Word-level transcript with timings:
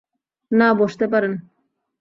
না, 0.51 0.67
বসতে 0.73 1.05
পারেন। 1.07 1.33